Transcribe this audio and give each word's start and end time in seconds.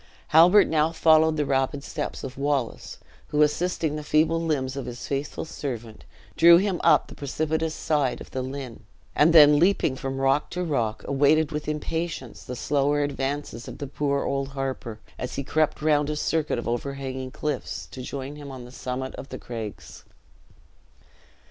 Halbert 0.29 0.65
now 0.65 0.91
followed 0.91 1.37
the 1.37 1.45
rapid 1.45 1.83
steps 1.83 2.23
of 2.23 2.35
Wallace, 2.35 2.97
who, 3.27 3.43
assisting 3.43 3.95
the 3.97 4.03
feeble 4.03 4.41
limbs 4.41 4.75
of 4.75 4.87
his 4.87 5.05
faithful 5.07 5.45
servant, 5.45 6.05
drew 6.35 6.57
him 6.57 6.81
up 6.83 7.05
the 7.05 7.13
precipitous 7.13 7.75
side 7.75 8.19
of 8.19 8.31
the 8.31 8.41
Lynn, 8.41 8.79
and 9.15 9.31
then 9.31 9.59
leaping 9.59 9.95
from 9.95 10.19
rock 10.19 10.49
to 10.49 10.63
rock, 10.63 11.03
awaited 11.07 11.51
with 11.51 11.67
impatience 11.67 12.43
the 12.43 12.55
slower 12.55 13.03
advances 13.03 13.67
of 13.67 13.77
the 13.77 13.85
poor 13.85 14.23
old 14.23 14.47
harper, 14.57 14.99
as 15.19 15.35
he 15.35 15.43
crept 15.43 15.83
round 15.83 16.09
a 16.09 16.15
circuit 16.15 16.57
of 16.57 16.67
overhanging 16.67 17.29
cliffs, 17.29 17.85
to 17.91 18.01
join 18.01 18.37
him 18.37 18.49
on 18.49 18.65
the 18.65 18.71
summit 18.71 19.13
of 19.17 19.29
the 19.29 19.37
craigs. 19.37 20.03